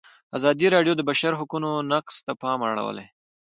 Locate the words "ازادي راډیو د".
0.37-0.97